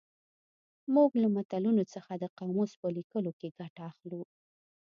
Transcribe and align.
موږ 0.95 1.11
له 1.21 1.27
متلونو 1.35 1.83
څخه 1.93 2.11
د 2.17 2.23
قاموس 2.37 2.71
په 2.81 2.87
لیکلو 2.97 3.31
کې 3.39 3.55
ګټه 3.59 3.81
اخلو 3.91 4.21